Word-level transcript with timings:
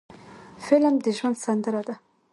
فلم 0.65 0.95
د 1.03 1.05
ژوند 1.17 1.37
سندره 1.45 1.81
ده 1.87 1.95